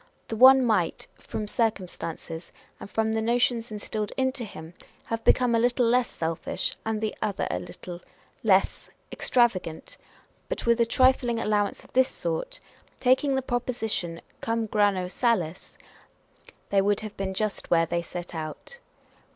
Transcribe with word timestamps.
The 0.29 0.35
one 0.35 0.65
might, 0.65 1.05
from 1.19 1.47
circumstances, 1.47 2.51
and 2.79 2.89
from 2.89 3.11
the 3.13 3.21
notions 3.21 3.69
instilled 3.69 4.11
into 4.17 4.43
him, 4.43 4.73
have 5.03 5.23
become 5.23 5.53
a 5.53 5.59
little 5.59 5.85
less 5.85 6.09
selfish, 6.09 6.75
and 6.83 6.99
the 6.99 7.15
other 7.21 7.47
a 7.51 7.59
little 7.59 8.01
les: 8.43 8.89
extravagant; 9.11 9.97
but 10.49 10.65
with 10.65 10.81
a 10.81 10.87
trifling 10.87 11.37
allowance 11.39 11.83
of 11.83 11.93
this 11.93 12.09
sort, 12.09 12.59
taking 12.99 13.35
the 13.35 13.43
proposition 13.43 14.21
cum 14.41 14.65
grano 14.65 15.07
salis, 15.07 15.77
they 16.71 16.81
would 16.81 17.01
have 17.01 17.15
been 17.15 17.35
just 17.35 17.69
where 17.69 17.85
they 17.85 18.01
set 18.01 18.33
out. 18.33 18.79